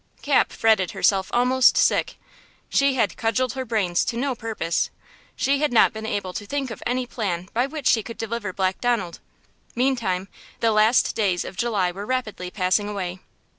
[0.23, 2.15] Cap fretted herself almost sick.
[2.69, 4.89] She had cudgeled her brains to no purpose.
[5.35, 8.51] She had not been able to think of any plan by which she could deliver
[8.51, 9.19] Black Donald.
[9.75, 10.27] Meantime
[10.59, 13.19] the last days of July were rapidly passing away.